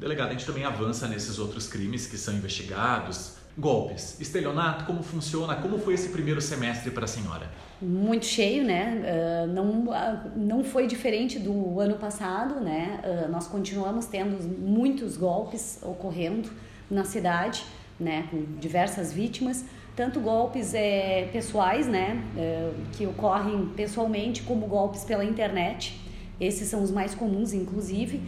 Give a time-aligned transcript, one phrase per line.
[0.00, 3.34] Delegado, a gente também avança nesses outros crimes que são investigados.
[3.58, 5.56] Golpes, estelionato, como funciona?
[5.56, 7.50] Como foi esse primeiro semestre para a senhora?
[7.82, 9.02] Muito cheio, né?
[9.44, 13.00] Uh, não, uh, não foi diferente do ano passado, né?
[13.04, 16.48] Uh, nós continuamos tendo muitos golpes ocorrendo
[16.90, 17.62] na cidade,
[17.98, 18.26] né?
[18.30, 22.24] Com diversas vítimas, tanto golpes é, pessoais, né?
[22.92, 26.00] que ocorrem pessoalmente, como golpes pela internet.
[26.40, 28.22] Esses são os mais comuns, inclusive.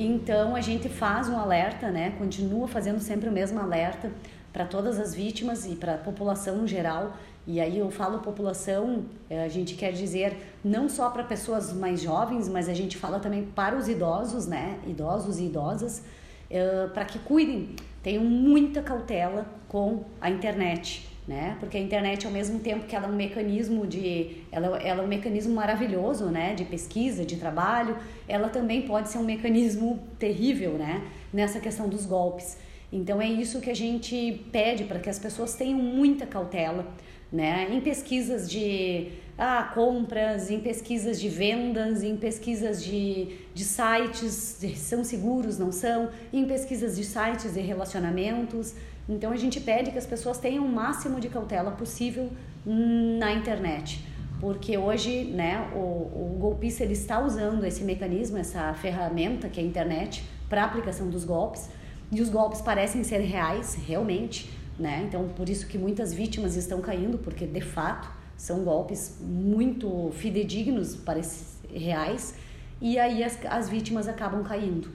[0.00, 2.14] Então a gente faz um alerta, né?
[2.16, 4.12] Continua fazendo sempre o mesmo alerta
[4.52, 7.16] para todas as vítimas e para a população em geral.
[7.44, 12.00] E aí eu falo população, eh, a gente quer dizer não só para pessoas mais
[12.00, 14.78] jovens, mas a gente fala também para os idosos, né?
[14.86, 16.04] Idosos e idosas,
[16.48, 21.58] eh, para que cuidem, tenham muita cautela com a internet né?
[21.60, 25.04] Porque a internet ao mesmo tempo que ela é um mecanismo de ela, ela é
[25.04, 30.72] um mecanismo maravilhoso, né, de pesquisa, de trabalho, ela também pode ser um mecanismo terrível,
[30.72, 32.56] né, nessa questão dos golpes.
[32.90, 36.86] Então é isso que a gente pede para que as pessoas tenham muita cautela,
[37.30, 44.58] né, em pesquisas de ah, compras, em pesquisas de vendas, em pesquisas de, de sites,
[44.76, 48.74] são seguros, não são, em pesquisas de sites e relacionamentos,
[49.08, 52.30] então a gente pede que as pessoas tenham o máximo de cautela possível
[52.66, 54.04] na internet,
[54.40, 59.62] porque hoje, né, o, o golpista ele está usando esse mecanismo, essa ferramenta que é
[59.62, 61.70] a internet para aplicação dos golpes,
[62.10, 65.04] e os golpes parecem ser reais, realmente, né?
[65.06, 70.94] Então por isso que muitas vítimas estão caindo, porque de fato são golpes muito fidedignos,
[70.94, 72.34] parece reais,
[72.80, 74.88] e aí as, as vítimas acabam caindo.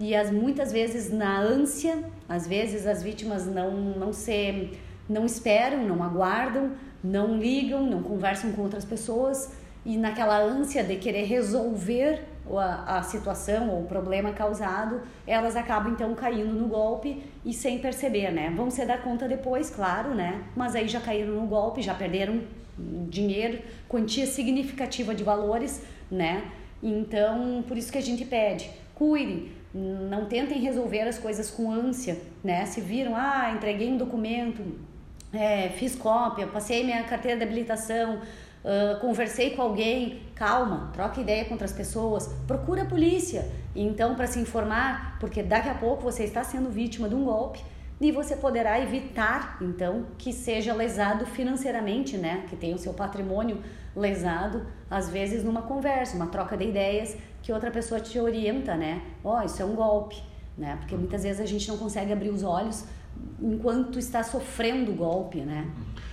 [0.00, 4.70] E as, muitas vezes na ânsia, às vezes as vítimas não, não se
[5.08, 9.52] não esperam, não aguardam, não ligam, não conversam com outras pessoas
[9.84, 15.92] e naquela ânsia de querer resolver a, a situação ou o problema causado, elas acabam
[15.92, 18.52] então caindo no golpe e sem perceber, né?
[18.54, 20.42] Vão se dar conta depois, claro, né?
[20.54, 22.42] Mas aí já caíram no golpe, já perderam
[23.08, 26.44] dinheiro, quantia significativa de valores, né?
[26.82, 29.50] Então, por isso que a gente pede, cuide,
[30.10, 32.66] não tentem resolver as coisas com ânsia, né?
[32.66, 34.62] Se viram, ah, entreguei um documento,
[35.32, 41.44] é, fiz cópia, passei minha carteira de habilitação, uh, conversei com alguém, calma, troca ideia
[41.44, 46.24] com outras pessoas, procura a polícia, então para se informar, porque daqui a pouco você
[46.24, 47.60] está sendo vítima de um golpe
[48.00, 52.44] e você poderá evitar então que seja lesado financeiramente, né?
[52.48, 53.60] Que tenha o seu patrimônio
[53.94, 59.02] lesado, às vezes numa conversa, uma troca de ideias que outra pessoa te orienta, né?
[59.24, 60.22] Ó, oh, isso é um golpe,
[60.56, 60.76] né?
[60.80, 62.84] Porque muitas vezes a gente não consegue abrir os olhos
[63.40, 65.70] enquanto está sofrendo o golpe, né?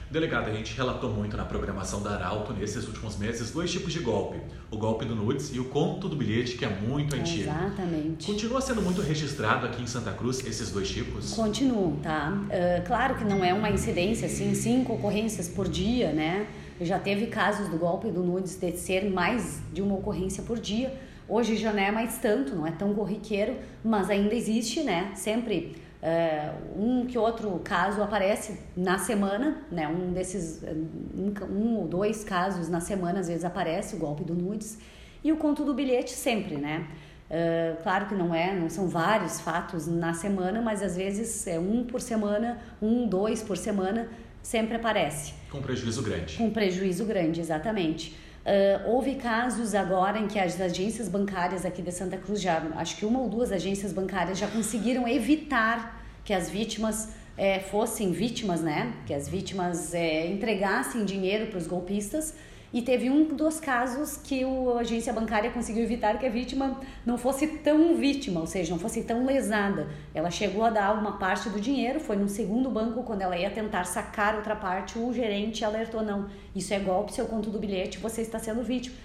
[0.09, 3.99] Delegado, a gente relatou muito na programação da Arauto nesses últimos meses dois tipos de
[3.99, 4.39] golpe:
[4.69, 7.49] o golpe do nudes e o conto do bilhete, que é muito antigo.
[7.49, 8.27] Exatamente.
[8.27, 11.33] Continua sendo muito registrado aqui em Santa Cruz esses dois tipos?
[11.33, 12.31] Continuam, tá?
[12.31, 16.47] Uh, claro que não é uma incidência assim, cinco ocorrências por dia, né?
[16.79, 20.93] Já teve casos do golpe do nudes de ser mais de uma ocorrência por dia
[21.27, 25.11] Hoje já não é mais tanto, não é tão corriqueiro, mas ainda existe, né?
[25.15, 29.87] Sempre uh, um que outro caso aparece na semana, né?
[29.87, 34.33] Um desses, um, um, ou dois casos na semana às vezes aparece o golpe do
[34.33, 34.77] nudes
[35.23, 36.87] e o conto do bilhete sempre, né?
[37.29, 41.59] Uh, claro que não é, não são vários fatos na semana, mas às vezes é
[41.59, 44.07] um por semana, um, dois por semana,
[44.43, 45.33] sempre aparece.
[45.49, 46.37] Com prejuízo grande.
[46.37, 48.15] Com prejuízo grande, exatamente.
[48.45, 52.95] Uh, houve casos agora em que as agências bancárias aqui de Santa Cruz, já, acho
[52.95, 58.61] que uma ou duas agências bancárias já conseguiram evitar que as vítimas é, fossem vítimas,
[58.61, 58.93] né?
[59.07, 62.35] Que as vítimas é, entregassem dinheiro para os golpistas
[62.75, 67.17] e teve um dos casos que a agência bancária conseguiu evitar que a vítima não
[67.17, 69.87] fosse tão vítima, ou seja, não fosse tão lesada.
[70.13, 73.49] Ela chegou a dar uma parte do dinheiro, foi num segundo banco, quando ela ia
[73.49, 77.97] tentar sacar outra parte, o gerente alertou: não, isso é golpe, seu conto do bilhete,
[77.97, 78.97] você está sendo vítima.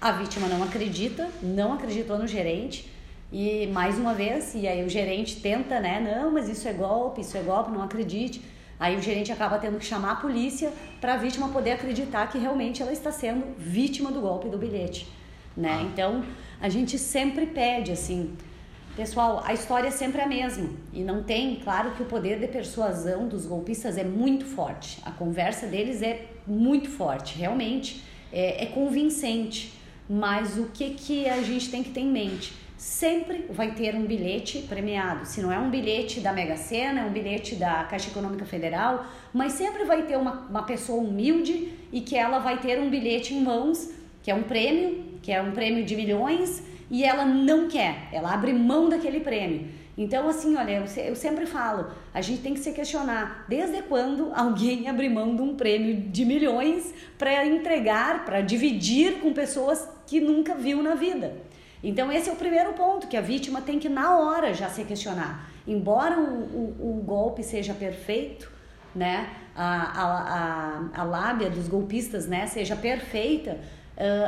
[0.00, 2.90] A vítima não acredita, não acreditou no gerente.
[3.32, 6.00] E mais uma vez, e aí o gerente tenta, né?
[6.00, 8.42] Não, mas isso é golpe, isso é golpe, não acredite.
[8.82, 12.36] Aí o gerente acaba tendo que chamar a polícia para a vítima poder acreditar que
[12.36, 15.06] realmente ela está sendo vítima do golpe do bilhete,
[15.56, 15.78] né?
[15.78, 15.82] Ah.
[15.82, 16.24] Então,
[16.60, 18.36] a gente sempre pede assim,
[18.96, 22.48] pessoal, a história é sempre a mesma e não tem, claro que o poder de
[22.48, 25.00] persuasão dos golpistas é muito forte.
[25.04, 28.02] A conversa deles é muito forte, realmente
[28.32, 29.72] é, é convincente.
[30.08, 32.62] Mas o que que a gente tem que ter em mente?
[32.82, 35.24] sempre vai ter um bilhete premiado.
[35.24, 39.06] Se não é um bilhete da Mega Sena, é um bilhete da Caixa Econômica Federal,
[39.32, 43.34] mas sempre vai ter uma, uma pessoa humilde e que ela vai ter um bilhete
[43.34, 43.88] em mãos,
[44.20, 46.60] que é um prêmio, que é um prêmio de milhões,
[46.90, 49.68] e ela não quer, ela abre mão daquele prêmio.
[49.96, 54.88] Então, assim, olha, eu sempre falo, a gente tem que se questionar desde quando alguém
[54.90, 60.54] abre mão de um prêmio de milhões para entregar, para dividir com pessoas que nunca
[60.54, 61.34] viu na vida.
[61.82, 64.84] Então, esse é o primeiro ponto que a vítima tem que, na hora, já se
[64.84, 65.50] questionar.
[65.66, 68.52] Embora o, o, o golpe seja perfeito,
[68.94, 69.68] né, a,
[70.02, 70.04] a,
[70.38, 73.58] a, a lábia dos golpistas né, seja perfeita,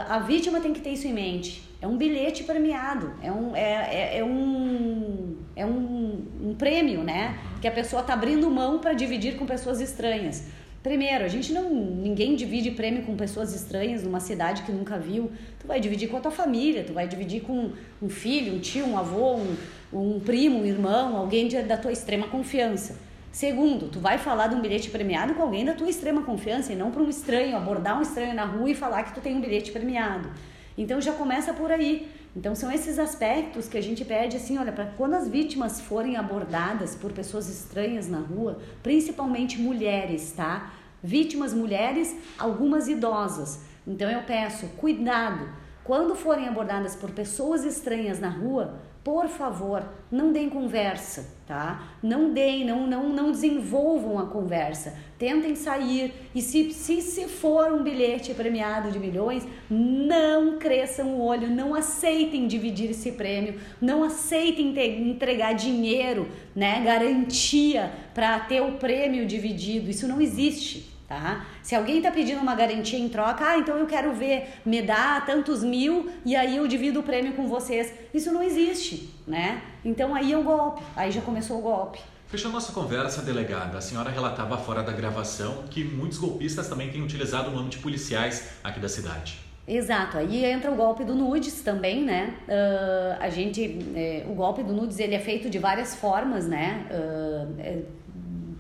[0.09, 1.69] a vítima tem que ter isso em mente.
[1.83, 7.39] É um bilhete premiado, é um, é, é, é um, é um, um prêmio, né?
[7.61, 10.47] Que a pessoa está abrindo mão para dividir com pessoas estranhas.
[10.85, 11.71] Primeiro, a gente não.
[11.71, 15.33] Ninguém divide prêmio com pessoas estranhas numa cidade que nunca viu.
[15.59, 17.71] Tu vai dividir com a tua família, tu vai dividir com
[18.03, 19.57] um filho, um tio, um avô, um,
[19.91, 22.99] um primo, um irmão, alguém de, da tua extrema confiança.
[23.33, 26.77] Segundo, tu vai falar de um bilhete premiado com alguém da tua extrema confiança e
[26.77, 29.41] não para um estranho, abordar um estranho na rua e falar que tu tem um
[29.41, 30.29] bilhete premiado.
[30.77, 32.11] Então já começa por aí.
[32.37, 36.17] Então são esses aspectos que a gente pede assim, olha, para quando as vítimas forem
[36.17, 40.73] abordadas por pessoas estranhas na rua, principalmente mulheres, tá?
[41.03, 43.61] Vítimas mulheres, algumas idosas.
[43.87, 45.49] Então eu peço cuidado
[45.85, 51.93] quando forem abordadas por pessoas estranhas na rua, por favor, não deem conversa, tá?
[52.03, 54.95] Não deem, não, não, não desenvolvam a conversa.
[55.19, 61.21] Tentem sair e se, se, se for um bilhete premiado de milhões, não cresçam o
[61.21, 66.27] olho, não aceitem dividir esse prêmio, não aceitem ter, entregar dinheiro,
[66.57, 66.83] né?
[66.83, 69.91] Garantia para ter o prêmio dividido.
[69.91, 71.47] Isso não existe tá?
[71.63, 75.21] Se alguém está pedindo uma garantia em troca, ah, então eu quero ver, me dá
[75.21, 77.93] tantos mil e aí eu divido o prêmio com vocês.
[78.13, 79.63] Isso não existe, né?
[79.85, 82.01] Então aí é o golpe, aí já começou o golpe.
[82.27, 87.03] Fechando nossa conversa, delegada, a senhora relatava fora da gravação que muitos golpistas também têm
[87.03, 89.39] utilizado o nome de policiais aqui da cidade.
[89.67, 92.35] Exato, aí entra o golpe do nudes também, né?
[92.47, 96.87] Uh, a gente, eh, o golpe do nudes ele é feito de várias formas, né?
[96.91, 97.85] Uh,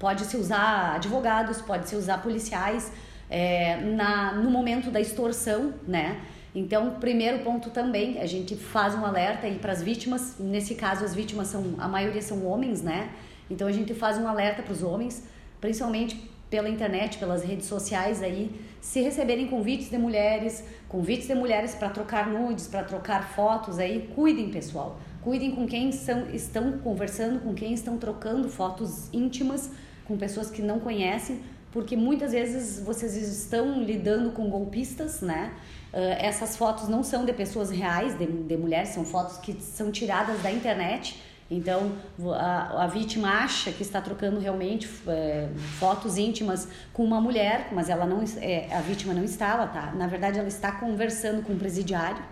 [0.04, 2.92] Pode-se usar advogados, pode-se usar policiais
[3.30, 6.20] é, na, no momento da extorsão, né?
[6.54, 10.36] Então, primeiro ponto também, a gente faz um alerta aí para as vítimas.
[10.38, 13.08] Nesse caso, as vítimas são, a maioria são homens, né?
[13.50, 15.26] Então, a gente faz um alerta para os homens,
[15.58, 21.74] principalmente pela internet, pelas redes sociais aí, se receberem convites de mulheres, convites de mulheres
[21.74, 25.00] para trocar nudes, para trocar fotos aí, cuidem, pessoal.
[25.22, 29.70] Cuidem com quem são, estão conversando, com quem estão trocando fotos íntimas
[30.06, 31.40] com pessoas que não conhecem,
[31.72, 35.52] porque muitas vezes vocês estão lidando com golpistas, né?
[35.92, 39.90] Uh, essas fotos não são de pessoas reais, de, de, mulheres, são fotos que são
[39.90, 41.20] tiradas da internet.
[41.50, 41.92] Então
[42.36, 45.48] a, a vítima acha que está trocando realmente é,
[45.78, 49.92] fotos íntimas com uma mulher, mas ela não, é, a vítima não está, tá.
[49.94, 52.22] Na verdade, ela está conversando com um presidiário,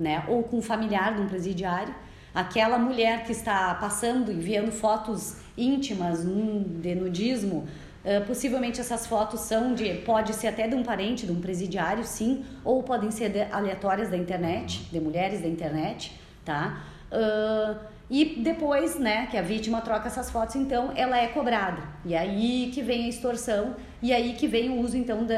[0.00, 0.24] né?
[0.26, 1.94] Ou com um familiar de um presidiário
[2.34, 7.66] aquela mulher que está passando, enviando fotos íntimas de nudismo,
[8.04, 12.04] uh, possivelmente essas fotos são de, pode ser até de um parente, de um presidiário,
[12.04, 16.84] sim, ou podem ser de, aleatórias da internet, de mulheres da internet, tá?
[17.12, 17.78] Uh,
[18.10, 21.82] e depois, né, que a vítima troca essas fotos, então ela é cobrada.
[22.04, 25.34] E aí que vem a extorsão, e aí que vem o uso, então, de,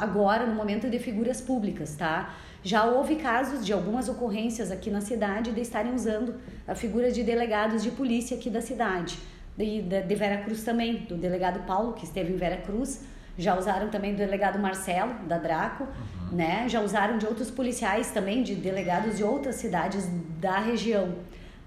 [0.00, 2.34] agora, no momento de figuras públicas, tá?
[2.62, 6.36] Já houve casos de algumas ocorrências aqui na cidade de estarem usando
[6.66, 9.18] a figura de delegados de polícia aqui da cidade.
[9.54, 13.02] De, de, de também, do delegado Paulo, que esteve em Vera Cruz.
[13.36, 16.36] Já usaram também do delegado Marcelo, da Draco, uhum.
[16.36, 16.68] né?
[16.68, 20.08] Já usaram de outros policiais também, de delegados de outras cidades
[20.40, 21.14] da região.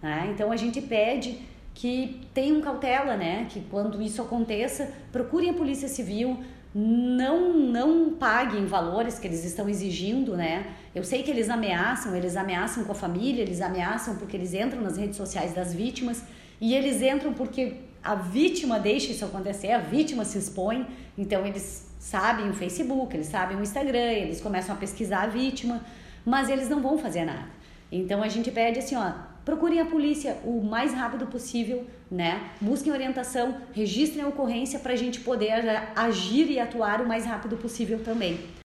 [0.02, 0.30] Né?
[0.34, 1.40] Então a gente pede
[1.74, 3.46] que tenham cautela, né?
[3.50, 6.40] Que quando isso aconteça, procurem a Polícia Civil,
[6.74, 10.66] não não paguem valores que eles estão exigindo, né?
[10.94, 14.82] Eu sei que eles ameaçam, eles ameaçam com a família, eles ameaçam porque eles entram
[14.82, 16.24] nas redes sociais das vítimas
[16.60, 17.74] e eles entram porque
[18.08, 20.88] a vítima deixa isso acontecer, a vítima se expõe,
[21.18, 25.82] então eles sabem o Facebook, eles sabem o Instagram, eles começam a pesquisar a vítima,
[26.26, 27.50] mas eles não vão fazer nada.
[27.92, 29.12] Então a gente pede assim, ó,
[29.44, 32.50] procurem a polícia o mais rápido possível, né?
[32.62, 35.52] Busquem orientação, registrem a ocorrência para a gente poder
[35.94, 38.40] agir e atuar o mais rápido possível também.